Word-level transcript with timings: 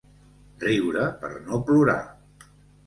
Riure 0.63 1.05
per 1.21 1.31
no 1.45 1.61
plorar. 1.69 2.01